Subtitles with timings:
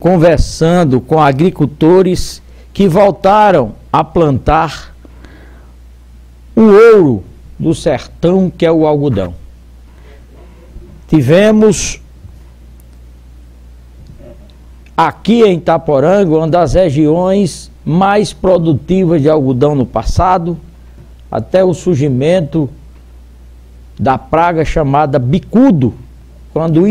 [0.00, 4.92] conversando com agricultores que voltaram a plantar
[6.56, 7.24] o ouro
[7.58, 9.34] do sertão, que é o algodão.
[11.06, 12.00] Tivemos
[14.96, 20.58] aqui em Itaporanga, uma das regiões mais produtivas de algodão no passado,
[21.30, 22.68] até o surgimento
[23.98, 25.94] da praga chamada bicudo,
[26.52, 26.84] quando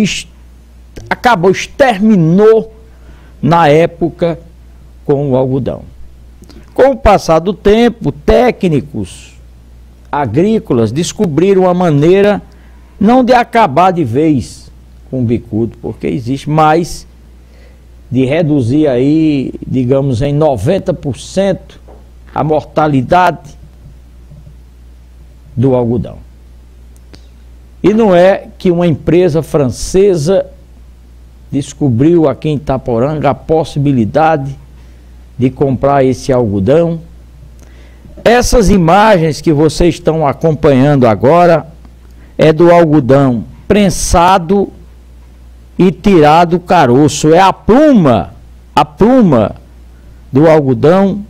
[1.10, 2.74] acabou, exterminou
[3.44, 4.40] na época
[5.04, 5.82] com o algodão.
[6.74, 9.34] Com o passar do tempo, técnicos
[10.10, 12.42] agrícolas descobriram uma maneira
[12.98, 14.72] não de acabar de vez
[15.12, 17.06] com o bicudo, porque existe mais
[18.10, 21.58] de reduzir aí, digamos, em 90%
[22.34, 23.58] a mortalidade
[25.56, 26.18] do algodão.
[27.84, 30.46] E não é que uma empresa francesa
[31.54, 34.58] descobriu aqui em Itaporanga a possibilidade
[35.38, 37.00] de comprar esse algodão.
[38.26, 41.68] Essas imagens que vocês estão acompanhando agora
[42.40, 44.74] é do algodão prensado
[45.78, 47.32] e tirado o caroço.
[47.32, 48.34] É a pluma,
[48.76, 49.56] a pluma
[50.32, 51.24] do algodão,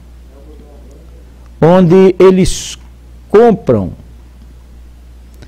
[1.61, 2.77] onde eles
[3.29, 3.91] compram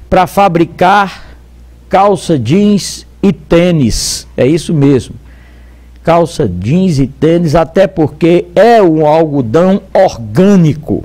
[0.09, 1.23] para fabricar
[1.88, 4.28] calça jeans e tênis.
[4.36, 5.16] É isso mesmo.
[6.04, 11.04] Calça jeans e tênis, até porque é um algodão orgânico.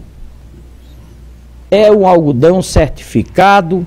[1.71, 3.87] É um algodão certificado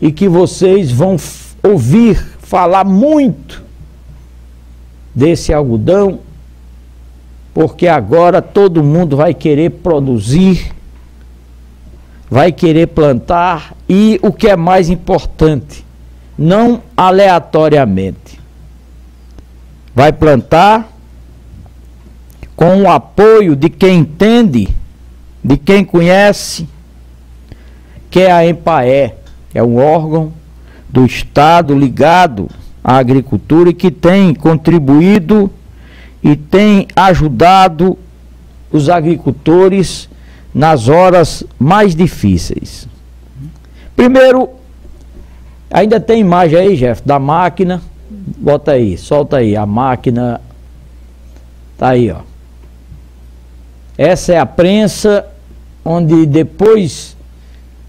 [0.00, 1.16] e que vocês vão
[1.62, 3.62] ouvir falar muito
[5.14, 6.20] desse algodão,
[7.52, 10.74] porque agora todo mundo vai querer produzir
[12.34, 15.83] vai querer plantar e o que é mais importante,
[16.36, 18.40] não aleatoriamente.
[19.94, 20.88] Vai plantar
[22.56, 24.68] com o apoio de quem entende,
[25.42, 26.68] de quem conhece,
[28.10, 29.12] que é a EMPAE,
[29.52, 30.32] é um órgão
[30.88, 32.48] do Estado ligado
[32.82, 35.50] à agricultura e que tem contribuído
[36.22, 37.98] e tem ajudado
[38.70, 40.08] os agricultores
[40.54, 42.88] nas horas mais difíceis.
[43.96, 44.50] Primeiro,
[45.70, 47.82] ainda tem imagem aí, Jeff, da máquina.
[48.10, 50.40] Bota aí, solta aí, a máquina.
[51.76, 52.20] Tá aí, ó.
[53.96, 55.26] Essa é a prensa,
[55.84, 57.16] onde depois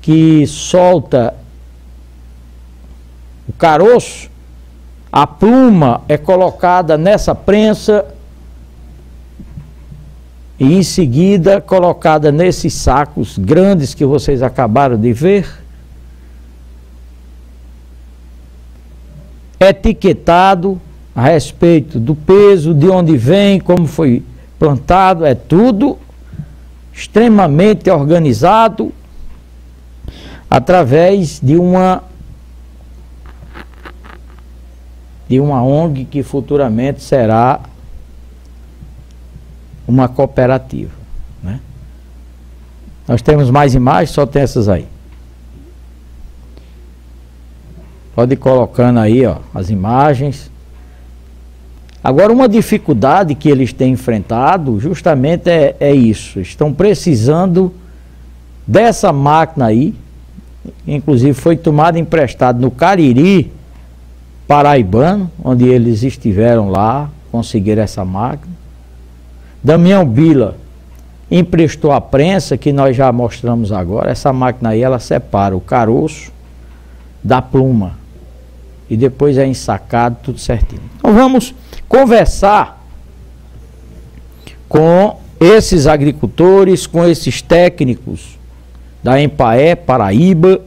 [0.01, 1.33] que solta
[3.47, 4.29] o caroço,
[5.11, 8.05] a pluma é colocada nessa prensa
[10.59, 15.64] e em seguida colocada nesses sacos grandes que vocês acabaram de ver,
[19.59, 20.79] etiquetado
[21.15, 24.23] a respeito do peso, de onde vem, como foi
[24.59, 25.97] plantado, é tudo
[26.93, 28.91] extremamente organizado
[30.49, 32.03] através de uma
[35.27, 37.59] de uma ONG que futuramente será
[39.87, 40.91] uma cooperativa.
[41.41, 41.59] Né?
[43.07, 44.87] Nós temos mais imagens, só tem essas aí.
[48.15, 50.49] Pode ir colocando aí ó, as imagens.
[52.01, 56.39] Agora, uma dificuldade que eles têm enfrentado justamente é, é isso.
[56.39, 57.73] Estão precisando
[58.65, 59.93] dessa máquina aí.
[60.87, 63.51] Inclusive foi tomada emprestado no Cariri,
[64.47, 68.53] paraibano, onde eles estiveram lá, conseguiram essa máquina.
[69.63, 70.55] Damião Bila
[71.29, 74.11] emprestou a prensa, que nós já mostramos agora.
[74.11, 76.31] Essa máquina aí, ela separa o caroço
[77.23, 78.04] da pluma.
[78.89, 80.81] E depois é ensacado, tudo certinho.
[80.97, 81.53] Então vamos
[81.87, 82.83] conversar
[84.67, 88.37] com esses agricultores, com esses técnicos
[89.03, 90.61] da Empaé, Paraíba.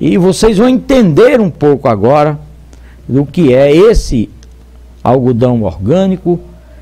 [0.00, 2.38] E vocês vão entender um pouco agora
[3.08, 4.30] do que é esse
[5.02, 6.40] algodão orgânico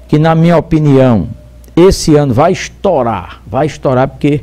[0.08, 1.28] que na minha opinião,
[1.76, 4.42] esse ano vai estourar, vai estourar porque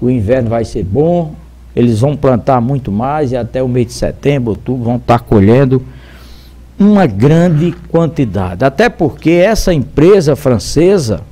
[0.00, 1.34] o inverno vai ser bom,
[1.74, 5.84] eles vão plantar muito mais e até o mês de setembro, outubro vão estar colhendo
[6.78, 8.64] uma grande quantidade.
[8.64, 11.22] Até porque essa empresa francesa,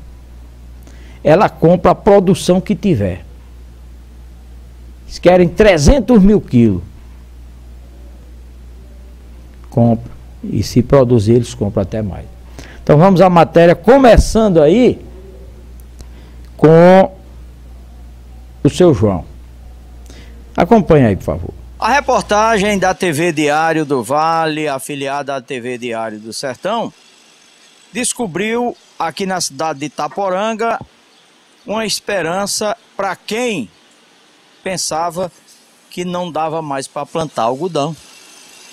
[1.22, 3.24] ela compra a produção que tiver.
[5.06, 6.82] Eles querem 300 mil quilos.
[9.68, 10.10] Compra.
[10.42, 12.24] E se produzir, eles compram até mais.
[12.82, 14.98] Então vamos à matéria, começando aí
[16.56, 17.10] com
[18.64, 19.24] o seu João.
[20.56, 21.54] Acompanhe aí, por favor.
[21.78, 26.92] A reportagem da TV Diário do Vale, afiliada à TV Diário do Sertão,
[27.92, 30.78] descobriu aqui na cidade de Itaporanga
[31.66, 33.70] uma esperança para quem
[34.62, 35.32] pensava
[35.88, 37.96] que não dava mais para plantar algodão.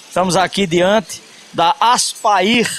[0.07, 1.21] Estamos aqui diante
[1.53, 2.69] da Aspair,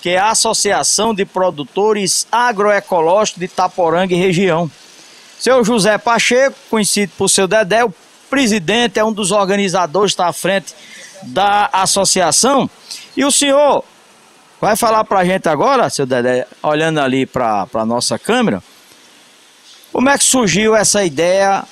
[0.00, 4.70] que é a Associação de Produtores Agroecológicos de Itaporanga e região.
[5.38, 7.94] Seu José Pacheco, conhecido por seu Dedé, o
[8.32, 10.74] presidente, é um dos organizadores, está à frente
[11.24, 12.68] da associação.
[13.14, 13.84] E o senhor
[14.58, 18.62] vai falar para a gente agora, seu Dedé, olhando ali para a nossa câmera,
[19.92, 21.62] como é que surgiu essa ideia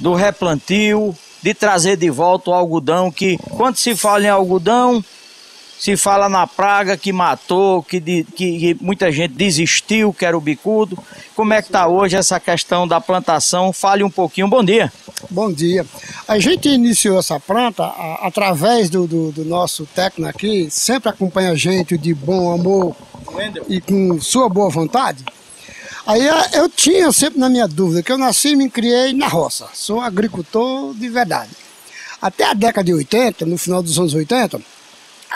[0.00, 5.04] do replantio, de trazer de volta o algodão, que quando se fala em algodão,
[5.78, 10.40] se fala na praga que matou, que, que, que, muita gente desistiu, que era o
[10.40, 10.98] bicudo.
[11.34, 13.72] Como é que está hoje essa questão da plantação?
[13.72, 14.48] Fale um pouquinho.
[14.48, 14.90] Bom dia.
[15.30, 15.84] Bom dia.
[16.26, 21.50] A gente iniciou essa planta a, através do, do, do, nosso técnico aqui, sempre acompanha
[21.50, 22.96] a gente de bom amor
[23.68, 25.24] e com sua boa vontade.
[26.06, 26.22] Aí
[26.52, 29.68] eu tinha sempre na minha dúvida, que eu nasci e me criei na roça.
[29.74, 31.50] Sou agricultor de verdade.
[32.22, 34.60] Até a década de 80, no final dos anos 80,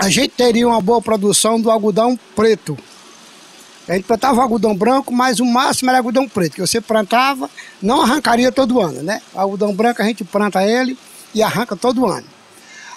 [0.01, 2.77] a gente teria uma boa produção do algodão preto.
[3.87, 7.51] A gente plantava algodão branco, mas o máximo era algodão preto, que você plantava,
[7.83, 9.21] não arrancaria todo ano, né?
[9.35, 10.97] O algodão branco a gente planta ele
[11.35, 12.27] e arranca todo ano.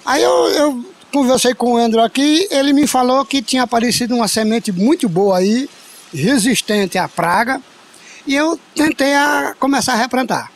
[0.05, 4.29] Aí eu, eu conversei com o Andrew aqui, ele me falou que tinha aparecido uma
[4.29, 5.69] semente muito boa aí,
[6.13, 7.61] resistente à praga,
[8.25, 10.49] e eu tentei a começar a replantar.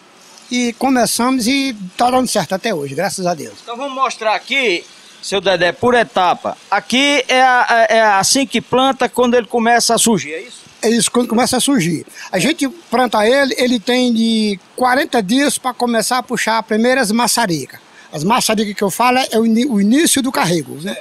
[0.50, 3.56] E começamos e está dando certo até hoje, graças a Deus.
[3.64, 4.86] Então vamos mostrar aqui
[5.22, 6.58] seu Dedé, por etapa.
[6.70, 10.68] Aqui é, é, é, assim que planta quando ele começa a surgir, é isso?
[10.82, 12.06] É isso, quando começa a surgir.
[12.32, 17.12] A gente planta ele, ele tem de 40 dias para começar a puxar as primeiras
[17.12, 17.80] maçaricas.
[18.12, 20.96] As maçaricas que eu falo é o, o início do carrego, né?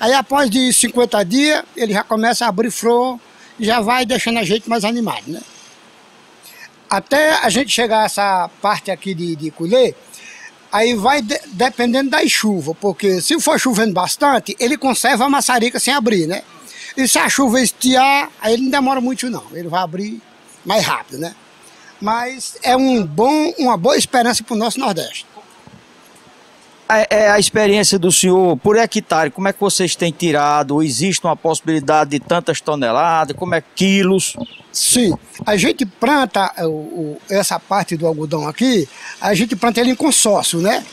[0.00, 3.20] Aí após de 50 dias, ele já começa a abrir flor,
[3.60, 5.40] já vai deixando a gente mais animado, né?
[6.90, 9.94] Até a gente chegar a essa parte aqui de, de colher,
[10.72, 15.78] Aí vai de, dependendo da chuva, porque se for chovendo bastante, ele conserva a maçarica
[15.78, 16.42] sem abrir, né?
[16.96, 20.20] E se a chuva estiar, aí ele não demora muito não, ele vai abrir
[20.64, 21.34] mais rápido, né?
[22.00, 25.26] Mas é um bom, uma boa esperança para o nosso Nordeste.
[26.88, 30.82] É, é a experiência do senhor por hectare, como é que vocês têm tirado?
[30.82, 33.36] Existe uma possibilidade de tantas toneladas?
[33.36, 34.36] Como é quilos?
[34.72, 35.14] Sim,
[35.46, 38.88] a gente planta o, o, essa parte do algodão aqui,
[39.20, 40.84] a gente planta ele em consórcio, né?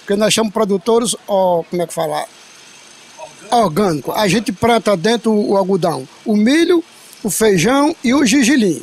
[0.00, 2.24] Porque nós chamamos produtores, ó, como é que fala?
[3.50, 4.12] Orgânico.
[4.12, 6.84] A gente planta dentro o algodão o milho,
[7.22, 8.82] o feijão e o gigilim.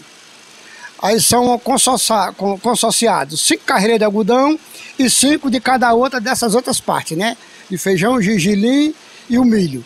[1.06, 4.60] Aí são consorciados cinco carreiras de algodão
[4.98, 7.38] e cinco de cada outra dessas outras partes, né?
[7.70, 8.92] De feijão, gergelim
[9.30, 9.86] e o milho.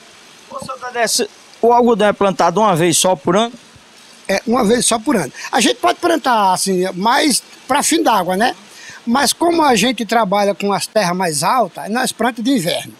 [1.62, 3.52] O algodão é plantado uma vez só por ano?
[4.30, 5.30] É, uma vez só por ano.
[5.52, 8.56] A gente pode plantar assim, mais para fim d'água, né?
[9.06, 12.94] Mas como a gente trabalha com as terras mais altas, nós plantamos de inverno,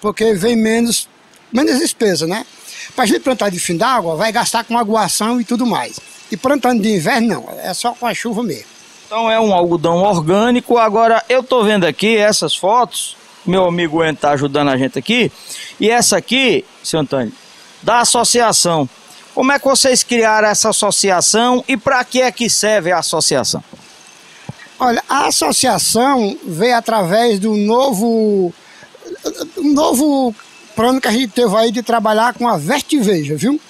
[0.00, 1.08] porque vem menos,
[1.52, 2.46] menos despesa, né?
[2.94, 5.98] Para a gente plantar de fim d'água, vai gastar com aguação e tudo mais.
[6.30, 8.74] E plantando de inverno, não, é só com a chuva mesmo.
[9.06, 10.78] Então é um algodão orgânico.
[10.78, 13.16] Agora eu tô vendo aqui essas fotos,
[13.46, 15.30] meu amigo Ento tá ajudando a gente aqui.
[15.78, 17.32] E essa aqui, seu Antônio,
[17.82, 18.88] da associação.
[19.34, 23.62] Como é que vocês criaram essa associação e para que é que serve a associação?
[24.78, 28.52] Olha, a associação veio através do novo,
[29.56, 30.34] novo
[30.74, 33.60] plano que a gente teve aí de trabalhar com a Vertiveja, viu?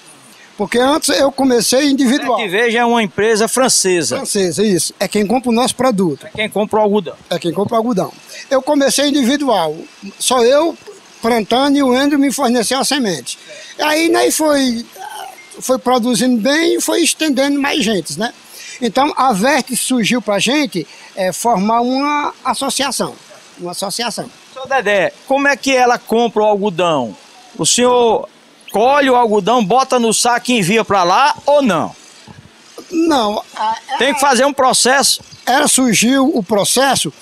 [0.57, 2.39] Porque antes eu comecei individual.
[2.39, 4.17] É veja é uma empresa francesa.
[4.17, 4.93] Francesa, isso.
[4.99, 6.25] É quem compra o nosso produto.
[6.27, 7.15] É quem compra o algodão.
[7.29, 8.11] É quem compra o algodão.
[8.49, 9.75] Eu comecei individual.
[10.17, 10.77] Só eu
[11.21, 13.37] plantando e o Andrew me forneceu a semente.
[13.79, 14.85] Aí né, foi,
[15.59, 18.33] foi produzindo bem e foi estendendo mais gente, né?
[18.81, 23.15] Então a Verte surgiu para a gente é, formar uma associação.
[23.57, 24.29] Uma associação.
[24.53, 27.15] Seu Dedé, como é que ela compra o algodão?
[27.57, 28.29] O senhor
[28.75, 31.95] colhe o algodão, bota no saco e envia para lá ou não?
[32.91, 33.41] Não.
[33.97, 35.21] Tem que fazer um processo.
[35.45, 37.13] Era surgiu o processo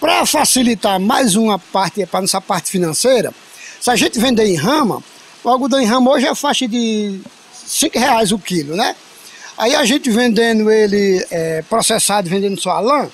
[0.00, 3.30] para facilitar mais uma parte, para nossa parte financeira.
[3.78, 5.04] Se a gente vender em rama,
[5.44, 7.20] o algodão em rama hoje é faixa de
[7.66, 8.96] 5 reais o quilo, né?
[9.58, 13.10] Aí a gente vendendo ele é, processado, vendendo só a lã,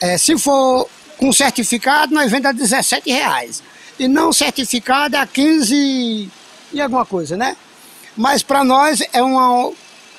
[0.00, 3.62] é, se for com certificado, nós vendemos a 17 reais.
[3.96, 6.32] E não certificado é a 15
[6.76, 7.56] e alguma coisa, né?
[8.16, 9.72] Mas para nós é uma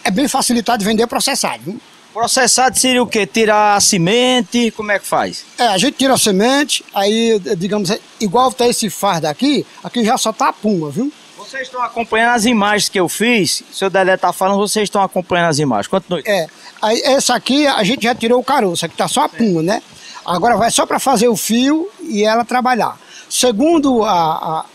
[0.03, 1.63] é bem facilitado vender processado.
[1.63, 1.81] Viu?
[2.13, 3.27] Processado seria o quê?
[3.27, 5.45] Tirar a semente, como é que faz?
[5.57, 10.17] É, a gente tira a semente, aí, digamos, igual tá esse fardo aqui, aqui já
[10.17, 11.11] só tá a puma, viu?
[11.37, 15.01] Vocês estão acompanhando as imagens que eu fiz, o seu Dedé tá falando, vocês estão
[15.01, 15.87] acompanhando as imagens.
[15.87, 16.23] Continue.
[16.25, 16.47] É,
[16.81, 19.81] aí essa aqui a gente já tirou o caroço, aqui tá só a puma, né?
[20.25, 22.99] Agora vai só para fazer o fio e ela trabalhar.
[23.29, 24.65] Segundo a, a,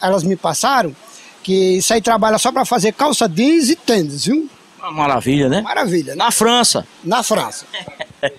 [0.00, 0.94] elas me passaram,
[1.42, 4.48] que isso aí trabalha só para fazer calça jeans e tênis, viu?
[4.78, 5.60] Uma maravilha, né?
[5.60, 6.16] Maravilha.
[6.16, 6.86] Na França.
[7.04, 7.66] Na França.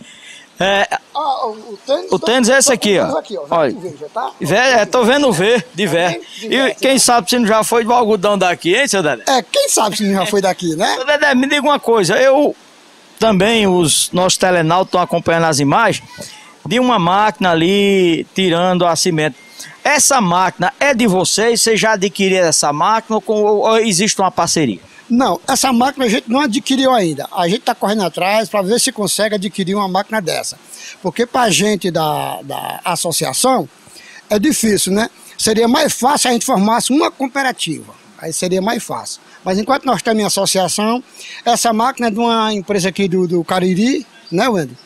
[0.59, 3.17] É, ah, o, tênis, o tênis é esse aqui, ó.
[3.17, 4.31] Aqui, ó Olha, veja, tá?
[4.39, 6.21] é, tô vendo ver, de ver.
[6.43, 9.23] E quem sabe se não já foi do algodão daqui, hein, seu Dedé?
[9.27, 10.93] É, quem sabe se não já foi daqui, né?
[10.95, 12.55] Seu Dedé, me diga uma coisa, eu
[13.19, 16.07] também, os nossos telenautas estão acompanhando as imagens,
[16.65, 19.35] de uma máquina ali tirando a cimento.
[19.83, 21.61] Essa máquina é de vocês?
[21.61, 24.79] Vocês já adquiriram essa máquina ou, ou existe uma parceria?
[25.09, 27.27] Não, essa máquina a gente não adquiriu ainda.
[27.31, 30.57] A gente está correndo atrás para ver se consegue adquirir uma máquina dessa.
[31.01, 33.67] Porque para a gente da, da associação
[34.29, 35.09] é difícil, né?
[35.37, 37.93] Seria mais fácil a gente formasse uma cooperativa.
[38.17, 39.21] Aí seria mais fácil.
[39.43, 41.03] Mas enquanto nós estamos em associação,
[41.43, 44.77] essa máquina é de uma empresa aqui do, do Cariri, né, Wendel?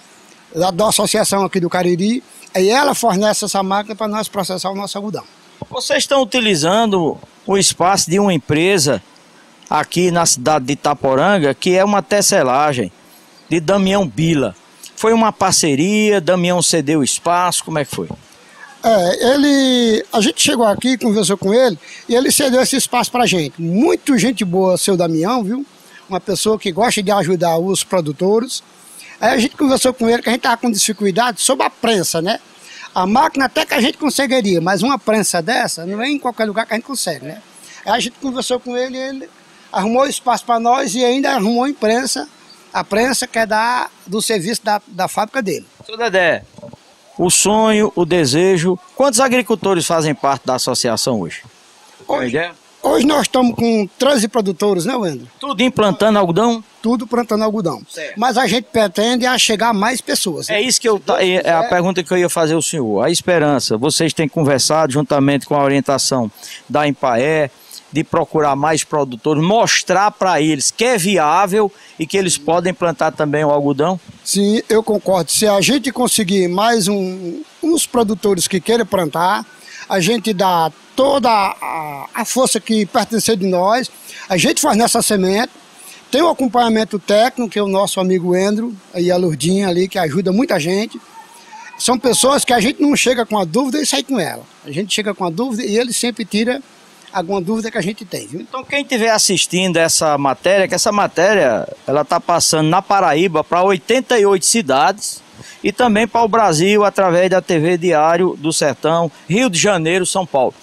[0.58, 2.24] Da, da associação aqui do Cariri.
[2.56, 5.24] E ela fornece essa máquina para nós processar o nosso algodão.
[5.70, 9.02] Vocês estão utilizando o espaço de uma empresa
[9.70, 12.92] aqui na cidade de Itaporanga, que é uma tecelagem
[13.50, 14.56] de Damião Bila.
[14.96, 18.10] Foi uma parceria, Damião cedeu espaço, como é que foi?
[18.84, 23.26] É, ele, a gente chegou aqui, conversou com ele e ele cedeu esse espaço para
[23.26, 23.62] gente.
[23.62, 25.66] Muito gente boa, seu Damião, viu?
[26.08, 28.64] Uma pessoa que gosta de ajudar os produtores.
[29.20, 32.22] Aí a gente conversou com ele que a gente estava com dificuldade sobre a prensa,
[32.22, 32.40] né?
[32.94, 36.46] A máquina até que a gente conseguiria, mas uma prensa dessa não é em qualquer
[36.46, 37.42] lugar que a gente consegue, né?
[37.86, 39.30] Aí a gente conversou com ele e ele
[39.72, 42.28] arrumou espaço para nós e ainda arrumou a imprensa,
[42.74, 45.66] a prensa que é da, do serviço da, da fábrica dele.
[45.86, 46.44] Seu Dedé,
[47.18, 51.44] o sonho, o desejo, quantos agricultores fazem parte da associação hoje?
[52.08, 55.28] Hoje, hoje nós estamos com 13 produtores, né, Wendel?
[55.40, 56.64] Tudo implantando algodão?
[56.88, 57.82] Tudo plantando algodão.
[57.90, 58.14] Certo.
[58.16, 60.50] Mas a gente pretende a chegar a mais pessoas.
[60.50, 63.04] É isso que eu é a pergunta que eu ia fazer ao senhor.
[63.04, 66.32] A esperança, vocês têm conversado juntamente com a orientação
[66.70, 67.52] da Empaé,
[67.92, 73.12] de procurar mais produtores, mostrar para eles que é viável e que eles podem plantar
[73.12, 74.00] também o algodão?
[74.24, 75.30] Sim, eu concordo.
[75.30, 79.46] Se a gente conseguir mais um, uns produtores que queiram plantar,
[79.90, 83.92] a gente dá toda a, a força que pertencer de nós,
[84.30, 85.52] a gente faz nessa semente,
[86.12, 90.00] tem o acompanhamento técnico, que é o nosso amigo Endro, e a Lourdinha ali, que
[90.00, 91.00] ajuda muita gente.
[91.78, 94.44] São pessoas que a gente não chega com a dúvida e sai com ela.
[94.66, 96.62] A gente chega com a dúvida e ele sempre tira
[97.12, 98.42] alguma dúvida que a gente tem, viu?
[98.42, 103.64] Então quem estiver assistindo essa matéria, que essa matéria ela está passando na Paraíba para
[103.64, 105.22] 88 cidades
[105.64, 110.26] e também para o Brasil através da TV Diário do Sertão, Rio de Janeiro, São
[110.26, 110.54] Paulo.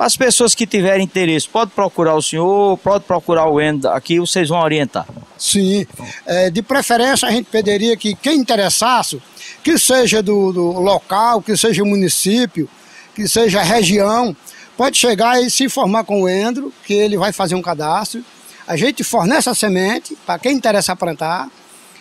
[0.00, 4.48] As pessoas que tiverem interesse, pode procurar o senhor, pode procurar o Enda aqui, vocês
[4.48, 5.06] vão orientar.
[5.36, 5.86] Sim,
[6.24, 9.20] é, de preferência a gente pediria que quem interessasse,
[9.62, 12.66] que seja do, do local, que seja município,
[13.14, 14.34] que seja região,
[14.74, 18.24] pode chegar e se informar com o Endro, que ele vai fazer um cadastro.
[18.66, 21.46] A gente fornece a semente para quem interessa plantar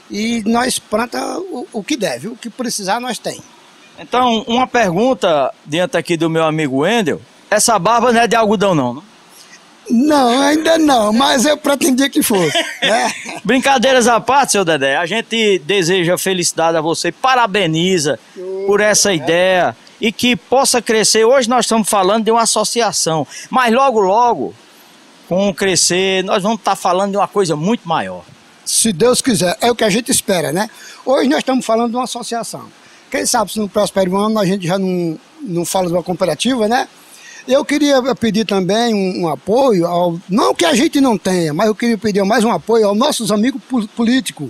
[0.09, 3.41] e nós planta o, o, que deve, o que precisar nós tem.
[3.99, 8.75] Então, uma pergunta diante aqui do meu amigo Wendel, essa barba não é de algodão
[8.75, 9.03] não, não?
[9.89, 12.57] Não, ainda não, mas eu pretendia que fosse.
[12.81, 13.13] Né?
[13.43, 18.17] Brincadeiras à parte, seu Dedé, a gente deseja felicidade a você, parabeniza
[18.65, 21.25] por essa ideia e que possa crescer.
[21.25, 24.53] Hoje nós estamos falando de uma associação, mas logo, logo,
[25.27, 28.23] com o crescer, nós vamos estar falando de uma coisa muito maior.
[28.65, 30.69] Se Deus quiser, é o que a gente espera, né?
[31.05, 32.67] Hoje nós estamos falando de uma associação.
[33.11, 36.67] Quem sabe se no próximo ano a gente já não, não fala de uma cooperativa,
[36.67, 36.87] né?
[37.47, 41.67] Eu queria pedir também um, um apoio, ao, não que a gente não tenha, mas
[41.67, 43.61] eu queria pedir mais um apoio aos nossos amigos
[43.95, 44.49] políticos,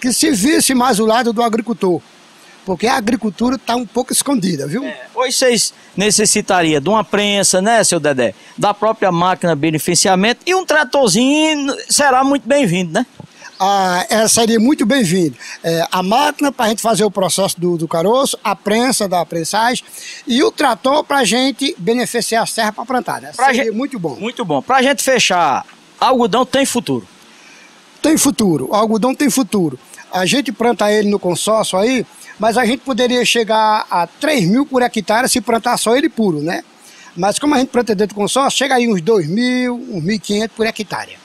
[0.00, 2.00] que se visse mais o lado do agricultor
[2.68, 4.84] porque a agricultura está um pouco escondida, viu?
[4.84, 8.34] É, hoje vocês necessitariam de uma prensa, né, seu Dedé?
[8.58, 13.06] Da própria máquina beneficiamento e um tratorzinho será muito bem-vindo, né?
[13.60, 15.36] Ah, é, seria muito bem-vindo.
[15.64, 19.24] É, a máquina para a gente fazer o processo do, do caroço, a prensa da
[19.26, 19.84] prensagem
[20.26, 23.20] e o trator para a gente beneficiar a serra para plantar.
[23.20, 23.32] Né?
[23.34, 24.14] Pra seria gente, muito bom.
[24.14, 24.62] Muito bom.
[24.62, 25.66] Para a gente fechar,
[25.98, 27.06] algodão tem futuro?
[28.00, 28.68] Tem futuro.
[28.70, 29.76] O algodão tem futuro.
[30.12, 32.06] A gente planta ele no consórcio aí,
[32.38, 36.40] mas a gente poderia chegar a 3 mil por hectare se plantar só ele puro,
[36.40, 36.62] né?
[37.16, 40.50] Mas como a gente planta dentro do consórcio, chega aí uns 2 mil, uns 1.500
[40.56, 41.18] por hectare.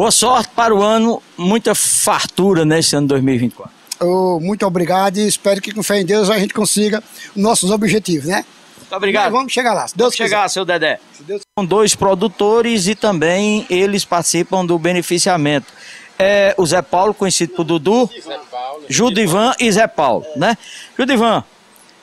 [0.00, 3.70] Boa sorte para o ano, muita fartura nesse ano 2024.
[4.00, 7.04] Oh, muito obrigado e espero que com fé em Deus a gente consiga
[7.36, 8.46] nossos objetivos, né?
[8.78, 9.24] Muito obrigado.
[9.24, 9.86] Mas vamos chegar lá.
[9.86, 10.98] Se Deus vamos chegar, seu Dedé.
[11.20, 11.42] Deus...
[11.54, 15.70] São dois produtores e também eles participam do beneficiamento.
[16.18, 20.56] É, o Zé Paulo, conhecido por Dudu, Zé Paulo, Judivan e Zé Paulo, né?
[20.96, 21.44] Judivan,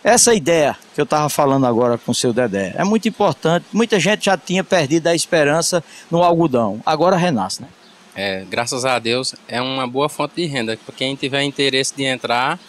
[0.04, 3.66] essa ideia que eu estava falando agora com o seu Dedé é muito importante.
[3.74, 6.80] Muita gente já tinha perdido a esperança no algodão.
[6.86, 7.70] Agora renasce, né?
[8.18, 10.76] É, graças a Deus, é uma boa fonte de renda.
[10.84, 12.60] Para quem tiver interesse de entrar,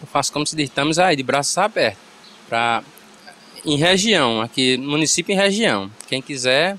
[0.00, 2.00] eu faço como se diz, estamos aí, de braços abertos.
[2.48, 2.82] Pra,
[3.64, 5.88] em região, aqui, município em região.
[6.08, 6.76] Quem quiser,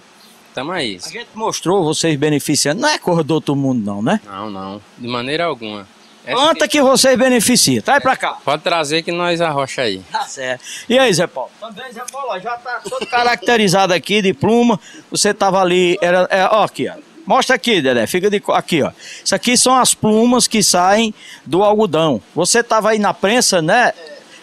[0.50, 1.00] estamos aí.
[1.02, 2.82] A gente mostrou vocês beneficiando.
[2.82, 4.20] Não é cor do outro mundo, não, né?
[4.26, 4.82] Não, não.
[4.98, 5.88] De maneira alguma.
[6.26, 7.82] Planta que vocês beneficiam.
[7.82, 8.38] Traz pra cá.
[8.44, 10.02] Pode trazer que nós arrocha aí.
[10.12, 10.64] Tá certo.
[10.90, 11.52] E aí, Zé Paulo?
[11.58, 14.78] Também, Zé Paulo, já tá todo caracterizado aqui de pluma.
[15.10, 17.13] Você tava ali, era, é, ó, aqui, ó.
[17.26, 18.92] Mostra aqui, Dedé, fica de aqui, ó.
[19.24, 21.14] Isso aqui são as plumas que saem
[21.46, 22.22] do algodão.
[22.36, 23.94] Você tava aí na prensa, né?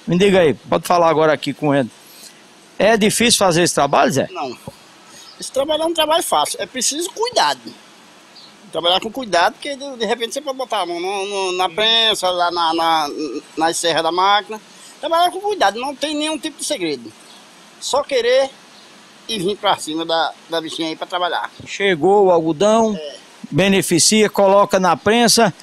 [0.07, 1.91] Me diga aí, pode falar agora aqui com ele.
[2.79, 4.29] É difícil fazer esse trabalho, Zé?
[4.31, 4.57] Não.
[5.39, 6.61] Esse trabalho é um trabalho fácil.
[6.61, 7.61] É preciso cuidado
[8.71, 11.69] trabalhar com cuidado, porque de, de repente você pode botar a mão no, no, na
[11.69, 13.11] prensa, lá na, na,
[13.57, 14.61] na serra da máquina.
[15.01, 17.13] Trabalhar com cuidado, não tem nenhum tipo de segredo.
[17.81, 18.51] Só querer
[19.31, 21.49] e vir para cima da, da bichinha aí para trabalhar.
[21.65, 23.15] Chegou o algodão, é.
[23.49, 25.55] beneficia, coloca na prensa,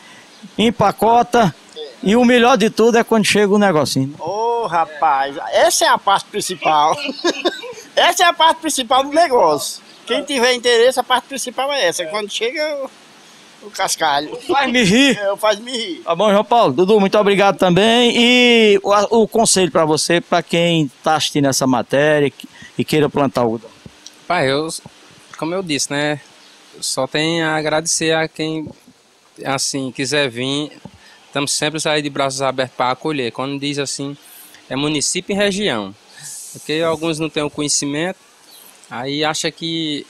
[0.58, 1.54] empacota.
[1.76, 1.88] É.
[2.02, 4.16] E o melhor de tudo é quando chega o negocinho.
[4.20, 6.98] Ô oh, rapaz, essa é a parte principal.
[7.94, 9.84] essa é a parte principal do negócio.
[10.06, 12.06] Quem tiver interesse, a parte principal é essa.
[12.06, 12.88] Quando chega
[13.62, 14.34] o, cascalho.
[14.48, 15.20] Faz me rir.
[15.20, 16.02] É, faz me rir.
[16.06, 16.72] Tá bom, João Paulo.
[16.72, 18.14] Dudu, muito obrigado também.
[18.16, 22.32] E o, o conselho para você, para quem está assistindo essa matéria
[22.78, 23.70] e queira plantar o algodão.
[24.28, 24.68] Pai, eu,
[25.38, 26.20] como eu disse, né?
[26.80, 28.68] Só tenho a agradecer a quem,
[29.44, 30.72] assim, quiser vir.
[31.26, 33.32] Estamos sempre aí de braços abertos para acolher.
[33.32, 34.16] Quando diz assim,
[34.70, 35.96] é município e região.
[36.54, 38.28] Porque alguns não têm o conhecimento
[38.90, 40.06] Aí acha que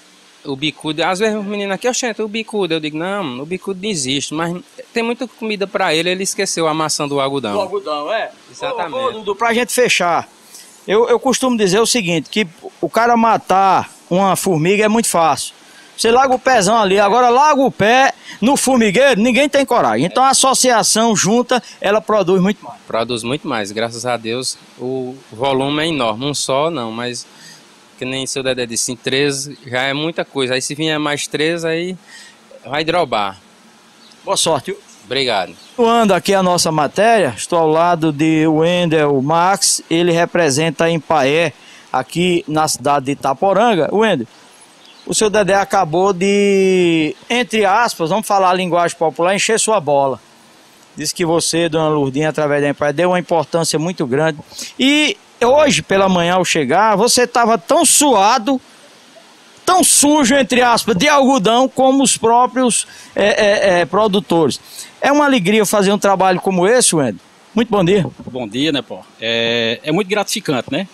[0.46, 3.82] o bicudo, às vezes o menino aqui, oxente, o bicudo, eu digo, não, o bicudo
[3.82, 4.56] não existe, mas
[4.94, 7.54] tem muita comida para ele, ele esqueceu a maçã do algodão.
[7.54, 8.32] Do algodão, é?
[8.50, 8.94] Exatamente.
[8.94, 10.30] Ô, ô, Dudu, pra gente fechar,
[10.88, 12.48] eu, eu costumo dizer o seguinte, que
[12.80, 15.54] o cara matar uma formiga é muito fácil.
[15.98, 20.06] Você larga o pezão ali, agora larga o pé no formigueiro, ninguém tem coragem.
[20.06, 22.80] Então a associação junta, ela produz muito mais.
[22.86, 24.58] Produz muito mais, graças a Deus.
[24.78, 27.26] O volume é enorme, um só não, mas
[27.98, 30.54] que nem seu Dedé disse, em três já é muita coisa.
[30.54, 31.98] Aí se vier mais três, aí
[32.64, 33.40] vai drobar.
[34.24, 34.78] Boa sorte.
[35.08, 35.54] Obrigado.
[35.76, 41.54] Continuando aqui a nossa matéria, estou ao lado de Wendel Max, ele representa a Empaé
[41.92, 43.90] aqui na cidade de Itaporanga.
[43.94, 44.28] Wendel,
[45.06, 50.20] o seu Dedé acabou de, entre aspas, vamos falar a linguagem popular, encher sua bola.
[50.94, 54.40] Diz que você, dona Lourdinha, através da Empaé, deu uma importância muito grande.
[54.78, 58.60] E hoje pela manhã ao chegar, você estava tão suado,
[59.68, 64.62] tão sujo, entre aspas, de algodão como os próprios é, é, é, produtores.
[65.02, 67.20] É uma alegria fazer um trabalho como esse, Wendel.
[67.54, 68.06] Muito bom dia.
[68.32, 69.04] Bom dia, né, pô?
[69.20, 70.88] É, é muito gratificante, né?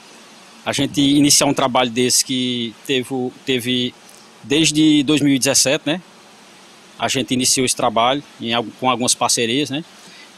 [0.65, 3.93] A gente iniciar um trabalho desse que teve, teve
[4.41, 6.01] desde 2017, né?
[6.97, 9.85] A gente iniciou esse trabalho em, com algumas parcerias, né?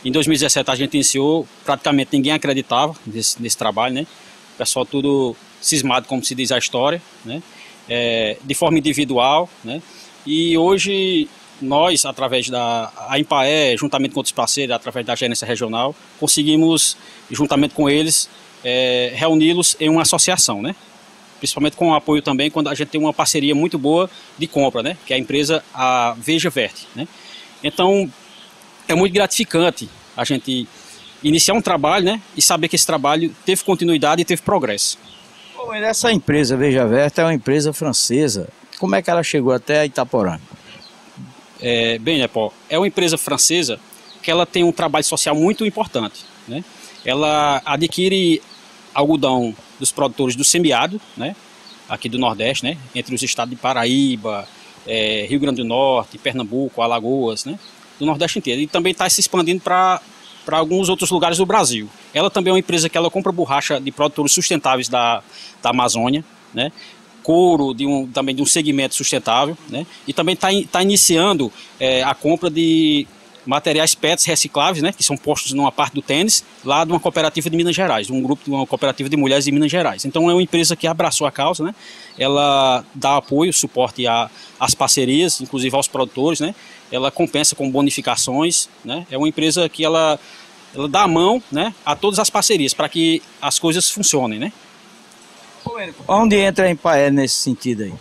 [0.03, 4.07] Em 2017 a gente iniciou, praticamente ninguém acreditava nesse, nesse trabalho, né?
[4.55, 7.41] O pessoal tudo cismado, como se diz a história, né?
[7.87, 9.81] É, de forma individual, né?
[10.25, 11.29] E hoje
[11.61, 16.97] nós, através da a Impaé, juntamente com outros parceiros, através da gerência regional, conseguimos,
[17.29, 18.29] juntamente com eles,
[18.63, 20.75] é, reuni-los em uma associação, né?
[21.37, 24.81] Principalmente com o apoio também, quando a gente tem uma parceria muito boa de compra,
[24.81, 24.97] né?
[25.05, 27.07] Que é a empresa a Veja Verde, né?
[27.63, 28.11] Então,
[28.87, 30.67] é muito gratificante a gente
[31.23, 32.21] iniciar um trabalho, né?
[32.35, 34.97] E saber que esse trabalho teve continuidade e teve progresso.
[35.65, 38.47] Bom, essa empresa Veja Verde é uma empresa francesa.
[38.77, 40.39] Como é que ela chegou até Itaporã?
[41.59, 42.53] É, bem, né, Paul?
[42.69, 43.79] É uma empresa francesa
[44.21, 46.63] que ela tem um trabalho social muito importante, né?
[47.03, 48.43] Ela adquire
[48.93, 51.35] algodão dos produtores do semiárido, né?
[51.89, 52.77] Aqui do Nordeste, né?
[52.93, 54.47] Entre os estados de Paraíba,
[54.85, 57.57] é, Rio Grande do Norte, Pernambuco, Alagoas, né?
[57.99, 58.61] do Nordeste inteiro.
[58.61, 59.99] E também está se expandindo para
[60.45, 61.89] para alguns outros lugares do Brasil.
[62.13, 65.23] Ela também é uma empresa que ela compra borracha de produtores sustentáveis da,
[65.61, 66.71] da Amazônia, né?
[67.23, 69.85] couro de um, também de um segmento sustentável, né?
[70.07, 73.07] e também está tá iniciando é, a compra de
[73.45, 77.49] materiais PETs recicláveis, né, que são postos numa parte do tênis, lá de uma cooperativa
[77.49, 80.03] de Minas Gerais, de um grupo de uma cooperativa de mulheres de Minas Gerais.
[80.05, 81.75] Então é uma empresa que abraçou a causa, né?
[82.17, 84.05] Ela dá apoio, suporte
[84.59, 86.55] às parcerias, inclusive aos produtores, né?
[86.91, 89.05] Ela compensa com bonificações, né?
[89.09, 90.19] É uma empresa que ela
[90.73, 94.51] ela dá a mão, né, a todas as parcerias para que as coisas funcionem, né?
[96.07, 97.93] Onde entra a Empaé nesse sentido aí?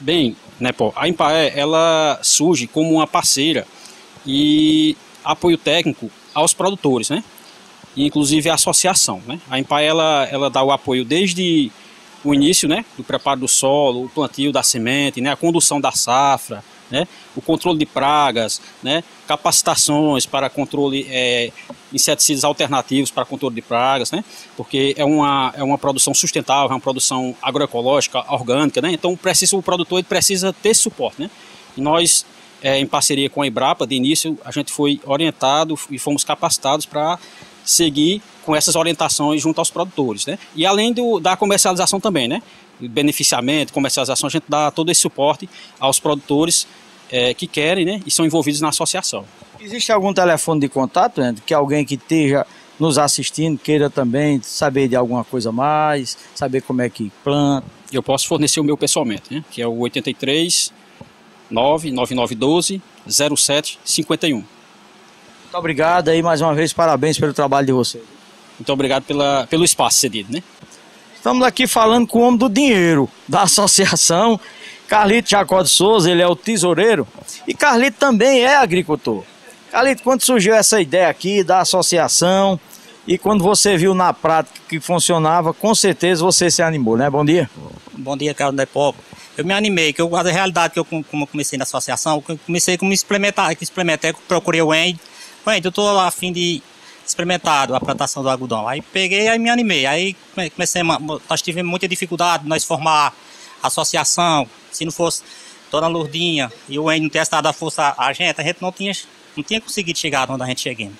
[0.00, 3.66] Bem, né, pô, a Empaé ela surge como uma parceira
[4.26, 7.22] e apoio técnico aos produtores, né?
[7.94, 9.38] Inclusive a associação, né?
[9.50, 11.70] A Empaé ela, ela dá o apoio desde
[12.24, 15.90] o início, né, do preparo do solo, o plantio da semente, né, a condução da
[15.90, 21.50] safra, né, o controle de pragas, né, capacitações para controle é,
[21.92, 24.22] inseticidas alternativos para controle de pragas, né,
[24.56, 29.56] porque é uma, é uma produção sustentável, é uma produção agroecológica, orgânica, né, então precisa,
[29.56, 31.22] o produtor precisa ter suporte.
[31.22, 31.30] Né,
[31.76, 32.26] e nós,
[32.62, 36.84] é, em parceria com a Embrapa, de início, a gente foi orientado e fomos capacitados
[36.84, 37.18] para
[37.64, 40.38] seguir com essas orientações junto aos produtores, né?
[40.54, 42.42] E além do, da comercialização também, né?
[42.80, 45.48] Beneficiamento, comercialização, a gente dá todo esse suporte
[45.78, 46.66] aos produtores
[47.12, 49.26] é, que querem né, e são envolvidos na associação.
[49.60, 52.46] Existe algum telefone de contato, né, que alguém que esteja
[52.80, 57.66] nos assistindo queira também saber de alguma coisa mais, saber como é que planta?
[57.92, 60.72] Eu posso fornecer o meu pessoalmente, né, que é o 83
[61.50, 64.42] 99912 0751.
[65.52, 68.02] Muito obrigado aí mais uma vez, parabéns pelo trabalho de vocês.
[68.58, 70.42] Muito obrigado pela, pelo espaço cedido, né?
[71.14, 74.40] Estamos aqui falando com o homem do dinheiro da associação
[74.88, 77.06] Carlito Jacó de Souza, ele é o tesoureiro.
[77.46, 79.24] E Carlito também é agricultor.
[79.70, 82.58] Carlito, quando surgiu essa ideia aqui da associação
[83.06, 87.10] e quando você viu na prática que funcionava, com certeza você se animou, né?
[87.10, 87.50] Bom dia.
[87.92, 88.98] Bom dia, Carlos Depop.
[89.36, 92.38] Eu me animei, que eu, a realidade que eu como eu comecei na associação, eu
[92.38, 94.98] comecei como experimentar, que experimentei, procurei o Wendy.
[95.46, 96.62] Wendy, eu estou a fim de
[97.04, 98.66] experimentar a plantação do algodão.
[98.68, 99.86] Aí peguei, aí me animei.
[99.86, 100.16] Aí
[100.54, 103.14] comecei, nós tivemos muita dificuldade, nós formar
[103.62, 105.22] associação, se não fosse
[105.70, 108.92] Dona Lourdinha e o Enio tivesse dado a força a gente, a gente não tinha,
[109.36, 110.90] não tinha conseguido chegar onde a gente chegou.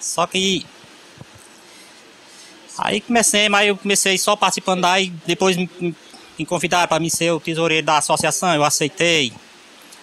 [0.00, 0.64] Só que
[2.78, 5.68] aí comecei, mas eu comecei só participando daí, depois me,
[6.38, 9.32] me convidaram para mim ser o tesoureiro da associação, eu aceitei.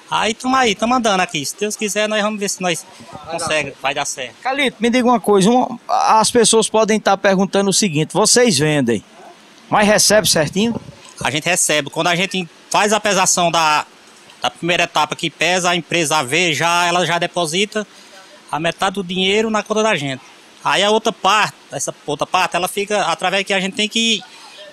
[0.10, 1.46] Aí estamos aí, estamos andando aqui.
[1.46, 2.86] Se Deus quiser, nós vamos ver se nós
[3.32, 4.36] conseguimos, vai dar certo.
[4.42, 9.04] Calito, me diga uma coisa, uma, as pessoas podem estar perguntando o seguinte, vocês vendem,
[9.70, 10.80] mas recebe certinho?
[11.24, 11.90] a gente recebe.
[11.90, 13.86] Quando a gente faz a pesação da,
[14.42, 17.88] da primeira etapa que pesa, a empresa vê, já, ela já deposita
[18.52, 20.22] a metade do dinheiro na conta da gente.
[20.64, 24.22] Aí a outra parte, essa outra parte, ela fica através que a gente tem que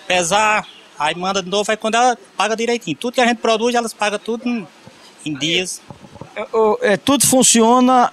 [0.06, 0.66] pesar,
[0.98, 2.96] aí manda de novo, aí quando ela paga direitinho.
[2.96, 4.66] Tudo que a gente produz, elas pagam tudo
[5.24, 5.80] em, dias.
[6.36, 8.12] É, é, tudo funciona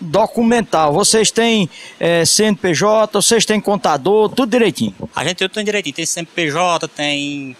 [0.00, 0.92] documental.
[0.92, 4.94] Vocês têm é, CNPJ, vocês têm contador, tudo direitinho?
[5.14, 5.94] A gente tudo tem direitinho.
[5.94, 7.56] Tem CNPJ, tem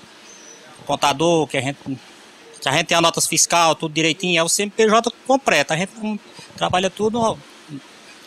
[0.86, 1.78] contador, que a gente,
[2.64, 4.38] a gente tem a notas fiscal, tudo direitinho.
[4.38, 5.72] É o CNPJ completo.
[5.72, 5.92] A gente
[6.56, 7.36] trabalha tudo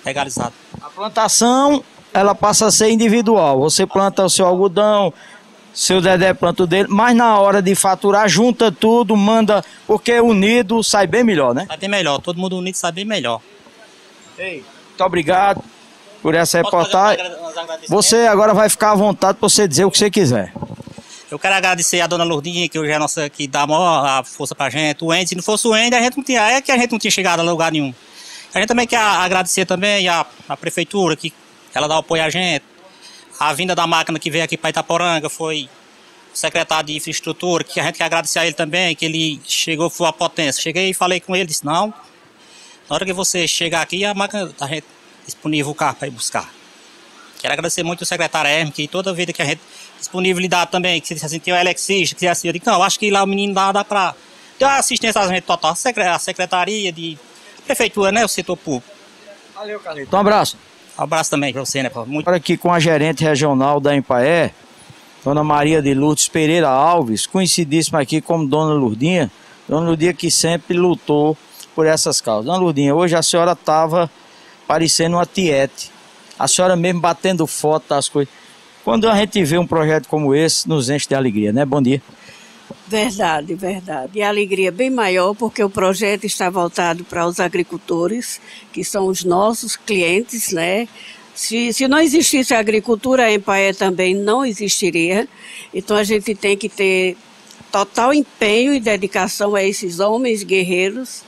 [0.05, 0.53] legalizado.
[0.81, 3.59] A plantação, ela passa a ser individual.
[3.59, 5.13] Você planta o seu algodão,
[5.73, 10.83] seu Dedé planta o dele, mas na hora de faturar, junta tudo, manda, porque unido
[10.83, 11.65] sai bem melhor, né?
[11.67, 13.41] Sai bem melhor, todo mundo unido sai bem melhor.
[14.37, 15.63] Ei, muito obrigado
[16.21, 17.25] por essa reportagem.
[17.87, 20.53] Você agora vai ficar à vontade para você dizer o que você quiser.
[21.29, 24.25] Eu quero agradecer a dona Lourdinha, que hoje é a nossa, que dá a maior
[24.25, 25.01] força pra gente.
[25.01, 26.91] O Ende, se não fosse o Ende, a gente não tinha, é que a gente
[26.91, 27.93] não tinha chegado a lugar nenhum.
[28.53, 31.31] A gente também quer agradecer também a, a prefeitura, que
[31.73, 32.65] ela dá apoio a gente.
[33.41, 35.67] A vinda da máquina que veio aqui para Itaporanga foi
[36.31, 39.89] o secretário de infraestrutura, que a gente quer agradecer a ele também, que ele chegou,
[39.89, 40.61] foi a potência.
[40.61, 41.91] Cheguei e falei com ele, disse, não,
[42.87, 44.85] na hora que você chegar aqui, a máquina a gente
[45.25, 46.53] disponível o carro para ir buscar.
[47.39, 49.61] Quero agradecer muito o secretário Hermes, que toda vida que a gente
[49.97, 52.99] disponibilidade também, que se disse assim, tem o Alexis, que assim, eu digo, não, acho
[52.99, 54.13] que lá o menino dá, dá para
[54.59, 57.17] ter uma assistência à gente total, a secretaria de
[57.65, 58.95] prefeitura, né, o setor público.
[59.55, 60.15] Valeu, Carlito.
[60.15, 60.55] Um abraço.
[61.01, 62.07] Um abraço também para você, né, Paulo?
[62.07, 62.27] Muito...
[62.27, 64.51] Agora aqui com a gerente regional da Empaé,
[65.25, 69.31] Dona Maria de Lourdes Pereira Alves, conhecidíssima aqui como Dona Lurdinha,
[69.67, 71.35] Dona Lurdinha que sempre lutou
[71.73, 72.45] por essas causas.
[72.45, 74.11] Dona Lourdinha, hoje a senhora estava
[74.67, 75.89] parecendo uma tiete.
[76.37, 78.31] A senhora mesmo batendo foto das coisas.
[78.83, 81.65] Quando a gente vê um projeto como esse, nos enche de alegria, né?
[81.65, 81.99] Bom dia.
[82.91, 84.19] Verdade, verdade.
[84.19, 88.41] E a alegria é bem maior porque o projeto está voltado para os agricultores,
[88.73, 90.89] que são os nossos clientes, né?
[91.33, 95.25] Se, se não existisse a agricultura, a Empaé também não existiria.
[95.73, 97.15] Então a gente tem que ter
[97.71, 101.23] total empenho e dedicação a esses homens guerreiros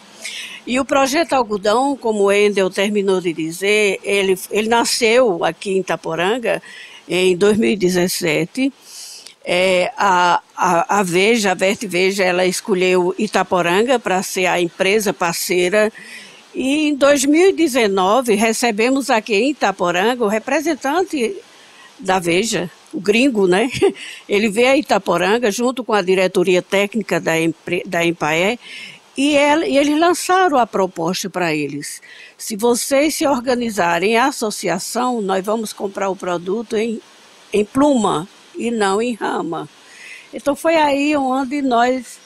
[0.67, 5.79] E o projeto Algodão, como o Endel terminou de dizer, ele, ele nasceu aqui em
[5.79, 6.61] Itaporanga
[7.07, 8.73] em 2017.
[9.45, 15.13] É, a, a, a Veja, a Verte Veja, ela escolheu Itaporanga para ser a empresa
[15.13, 15.91] parceira.
[16.55, 21.35] E em 2019 recebemos aqui em Itaporanga o representante
[21.99, 23.69] da Veja, o gringo, né?
[24.29, 27.33] Ele veio a Itaporanga junto com a diretoria técnica da,
[27.85, 28.57] da Empaé
[29.17, 32.01] e, e eles lançaram a proposta para eles.
[32.37, 36.99] Se vocês se organizarem em associação, nós vamos comprar o produto em,
[37.51, 39.67] em pluma e não em rama.
[40.33, 42.19] Então foi aí onde nós,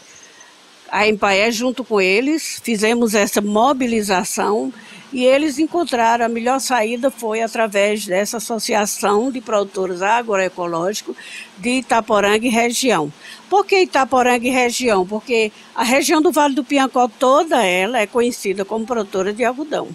[0.90, 4.72] a Empaé, junto com eles, fizemos essa mobilização
[5.12, 11.16] e eles encontraram a melhor saída foi através dessa associação de produtores agroecológicos
[11.58, 13.12] de Itaporanga e região.
[13.50, 15.08] Por que Itaporanga e região?
[15.08, 19.88] Porque a região do Vale do Piancó toda ela é conhecida como produtora de algodão.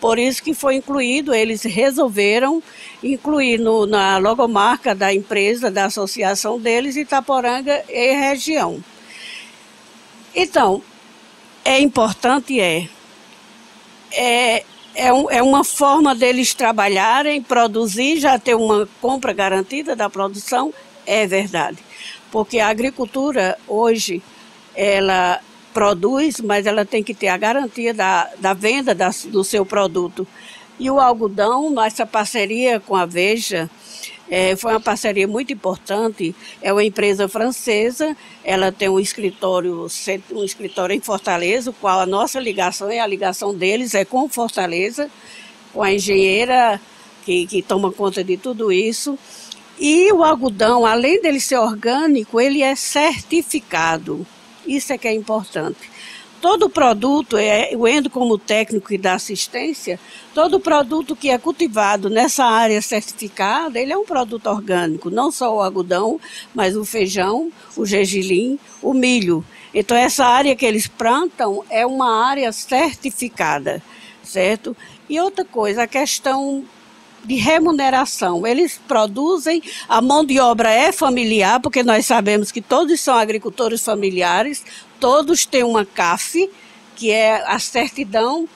[0.00, 2.62] Por isso que foi incluído, eles resolveram
[3.02, 8.82] incluir no, na logomarca da empresa, da associação deles, Itaporanga e região.
[10.34, 10.82] Então,
[11.64, 12.88] é importante, é,
[14.12, 20.08] é, é, um, é uma forma deles trabalharem, produzir, já ter uma compra garantida da
[20.08, 20.72] produção,
[21.06, 21.78] é verdade.
[22.30, 24.22] Porque a agricultura hoje,
[24.74, 25.40] ela
[25.72, 30.26] produz, mas ela tem que ter a garantia da, da venda da, do seu produto.
[30.78, 33.68] E o algodão, nossa parceria com a Veja,
[34.30, 36.34] é, foi uma parceria muito importante.
[36.62, 39.86] É uma empresa francesa, ela tem um escritório,
[40.32, 44.28] um escritório em Fortaleza, o qual a nossa ligação e a ligação deles é com
[44.28, 45.10] Fortaleza,
[45.72, 46.80] com a engenheira
[47.24, 49.18] que, que toma conta de tudo isso.
[49.78, 54.26] E o algodão, além dele ser orgânico, ele é certificado.
[54.66, 55.90] Isso é que é importante
[56.40, 60.00] todo produto, é, o Endo como técnico que dá assistência,
[60.34, 65.54] todo produto que é cultivado nessa área certificada, ele é um produto orgânico, não só
[65.54, 66.18] o algodão,
[66.54, 69.44] mas o feijão, o gergelim, o milho.
[69.74, 73.82] Então essa área que eles plantam é uma área certificada,
[74.22, 74.76] certo?
[75.08, 76.64] E outra coisa, a questão
[77.24, 78.46] de remuneração.
[78.46, 83.84] Eles produzem, a mão de obra é familiar, porque nós sabemos que todos são agricultores
[83.84, 84.64] familiares,
[84.98, 86.50] todos têm uma CAF,
[86.96, 88.48] que é a certidão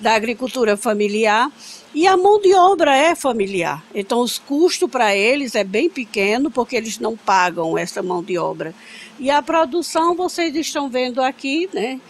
[0.00, 1.50] da agricultura familiar,
[1.94, 3.84] e a mão de obra é familiar.
[3.94, 8.38] Então, os custos para eles é bem pequeno, porque eles não pagam essa mão de
[8.38, 8.74] obra.
[9.18, 12.00] E a produção, vocês estão vendo aqui, né?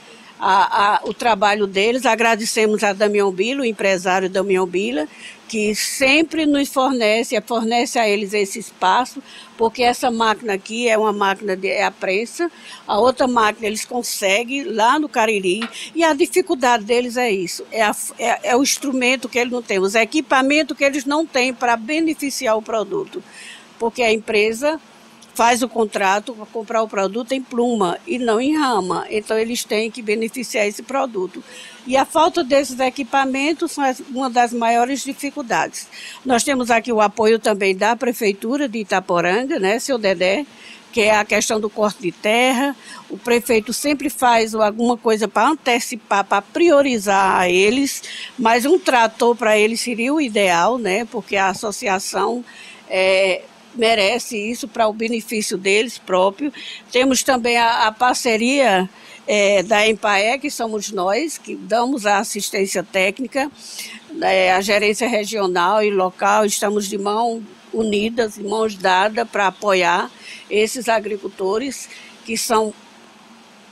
[0.45, 2.05] A, a, o trabalho deles.
[2.05, 5.07] Agradecemos a Damião Bila, o empresário Damião Bila,
[5.53, 9.23] que sempre nos fornece, fornece a eles esse espaço,
[9.59, 12.51] porque essa máquina aqui é uma máquina de é a prensa,
[12.87, 15.61] a outra máquina eles conseguem lá no Cariri,
[15.95, 19.61] e a dificuldade deles é isso, é, a, é, é o instrumento que eles não
[19.61, 23.23] têm, os equipamentos que eles não têm para beneficiar o produto,
[23.79, 24.81] porque a empresa
[25.35, 29.07] faz o contrato para comprar o produto em pluma e não em rama.
[29.11, 31.43] Então eles têm que beneficiar esse produto.
[31.87, 35.89] E a falta desses equipamentos são uma das maiores dificuldades.
[36.25, 40.47] Nós temos aqui o apoio também da Prefeitura de Itaporanga, né, seu Dedé,
[40.93, 42.77] que é a questão do corte de terra.
[43.09, 48.03] O prefeito sempre faz alguma coisa para antecipar, para priorizar a eles,
[48.39, 52.45] mas um trator para eles seria o ideal, né, porque a associação
[52.89, 53.43] é,
[53.75, 56.53] merece isso para o benefício deles próprios.
[56.91, 58.89] Temos também a, a parceria
[59.27, 63.51] é, da Empae, que somos nós, que damos a assistência técnica,
[64.21, 70.11] é, a gerência regional e local, estamos de mão unidas, de mãos dadas para apoiar
[70.51, 71.89] esses agricultores
[72.25, 72.75] que são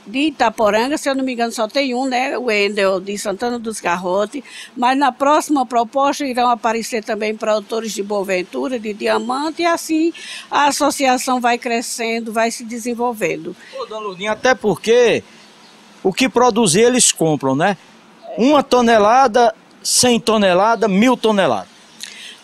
[0.05, 2.37] de Itaporanga, se eu não me engano, só tem um, né?
[2.37, 4.43] O Endel de Santana dos Garrotes.
[4.75, 10.13] Mas na próxima proposta irão aparecer também produtores de Boaventura, de Diamante, e assim
[10.49, 13.55] a associação vai crescendo, vai se desenvolvendo.
[13.79, 15.23] Ô, dona até porque
[16.03, 17.77] o que produzir eles compram, né?
[18.37, 21.70] Uma tonelada, cem toneladas, mil toneladas.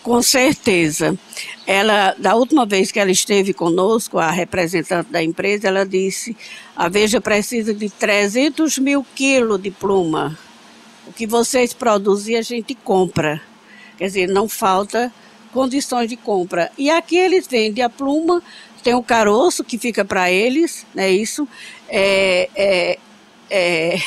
[0.08, 1.20] Com certeza.
[1.65, 6.34] Ela, da última vez que ela esteve conosco, a representante da empresa, ela disse:
[6.74, 10.39] a Veja precisa de 300 mil quilos de pluma.
[11.06, 13.41] O que vocês produzem, a gente compra.
[13.98, 15.12] Quer dizer, não falta
[15.52, 16.72] condições de compra.
[16.78, 18.41] E aqui eles vendem a pluma,
[18.82, 21.46] tem o caroço que fica para eles, não é isso?
[21.89, 23.00] É, é,
[23.50, 23.98] é...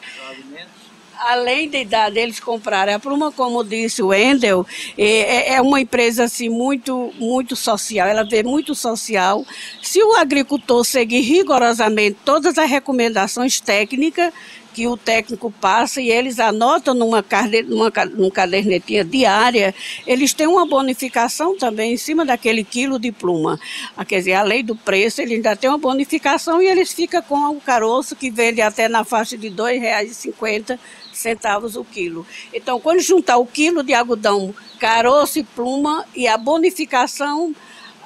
[1.20, 5.80] além de dar deles comprarem a pluma, como disse o Wendel, é, é, é uma
[5.80, 9.44] empresa assim muito, muito social, ela vê muito social.
[9.82, 14.32] Se o agricultor seguir rigorosamente todas as recomendações técnicas
[14.76, 17.24] que o técnico passa e eles anotam numa,
[17.66, 19.74] numa, numa cadernetinha diária,
[20.06, 23.58] eles têm uma bonificação também em cima daquele quilo de pluma.
[23.96, 27.56] Ah, quer dizer, além do preço, ele ainda tem uma bonificação e eles ficam com
[27.56, 30.78] o caroço que vende até na faixa de R$ 2,50
[31.16, 32.26] centavos o quilo.
[32.52, 37.54] Então, quando juntar o quilo de algodão, caroço e pluma e a bonificação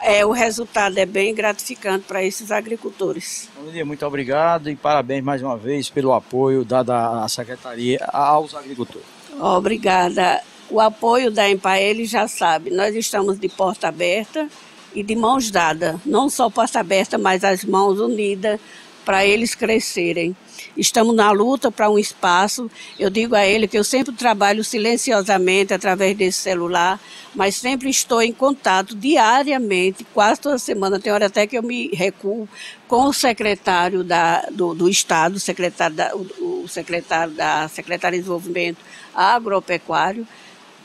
[0.03, 3.51] é, o resultado é bem gratificante para esses agricultores.
[3.85, 9.07] Muito obrigado e parabéns mais uma vez pelo apoio dado à Secretaria aos agricultores.
[9.39, 10.41] Obrigada.
[10.71, 14.49] O apoio da EMPA, ele já sabe, nós estamos de porta aberta
[14.95, 18.61] e de mãos dadas, não só porta aberta, mas as mãos unidas
[19.05, 20.37] para eles crescerem.
[20.77, 22.71] Estamos na luta para um espaço.
[22.99, 27.01] Eu digo a ele que eu sempre trabalho silenciosamente através desse celular,
[27.35, 31.01] mas sempre estou em contato diariamente, quase toda semana.
[31.01, 32.49] Tem hora até que eu me recuo
[32.87, 38.23] com o secretário da, do, do Estado, secretário da, o, o secretário da Secretaria de
[38.23, 38.79] Desenvolvimento
[39.15, 40.27] Agropecuário,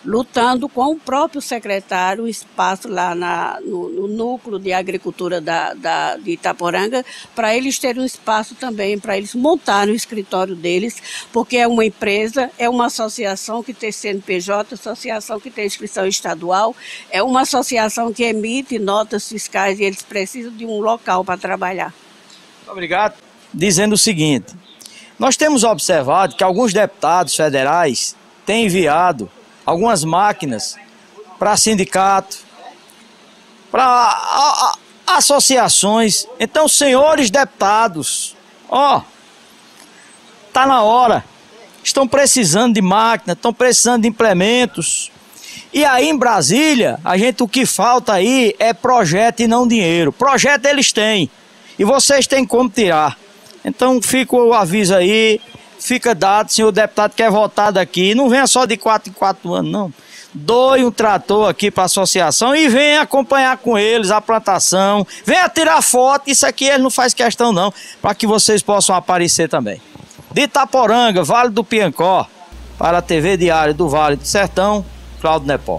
[0.05, 6.15] lutando com o próprio secretário, espaço lá na, no, no, núcleo de agricultura da, da
[6.17, 7.03] de Itaporanga,
[7.35, 11.01] para eles terem um espaço também, para eles montarem o escritório deles,
[11.33, 16.75] porque é uma empresa, é uma associação que tem CNPJ, associação que tem inscrição estadual,
[17.09, 21.93] é uma associação que emite notas fiscais e eles precisam de um local para trabalhar.
[22.67, 23.15] Obrigado.
[23.53, 24.53] Dizendo o seguinte,
[25.17, 28.15] nós temos observado que alguns deputados federais
[28.45, 29.29] têm enviado
[29.65, 30.75] algumas máquinas
[31.39, 32.38] para sindicato,
[33.71, 34.75] para
[35.06, 36.28] associações.
[36.39, 38.36] Então, senhores deputados,
[38.69, 39.01] ó,
[40.54, 41.23] tá na hora.
[41.84, 45.12] Estão precisando de máquina, estão precisando de implementos.
[45.73, 50.12] E aí em Brasília, a gente o que falta aí é projeto e não dinheiro.
[50.12, 51.30] Projeto eles têm.
[51.78, 53.17] E vocês têm como tirar.
[53.63, 55.39] Então fica o aviso aí
[55.86, 58.15] fica dado, senhor deputado quer votar daqui.
[58.15, 59.93] Não venha só de 4 em 4 anos, não.
[60.34, 65.08] Doe um trator aqui para a associação e venha acompanhar com eles a plantação.
[65.24, 69.48] Venha tirar foto, isso aqui ele não faz questão não, para que vocês possam aparecer
[69.48, 69.82] também.
[70.34, 72.28] De Itaporanga, Vale do Piancó,
[72.78, 74.86] para a TV Diário do Vale do Sertão,
[75.21, 75.74] Claudio Nepó.